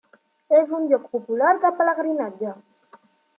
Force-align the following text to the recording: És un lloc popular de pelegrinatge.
És 0.59 0.71
un 0.77 0.87
lloc 0.93 1.05
popular 1.17 1.51
de 1.67 1.71
pelegrinatge. 1.83 2.55